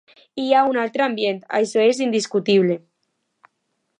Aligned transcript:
Hi 0.43 0.45
ha 0.53 0.61
un 0.69 0.79
altre 0.83 1.05
ambient, 1.07 1.43
això 1.59 1.85
és 1.91 2.01
indiscutible. 2.07 2.79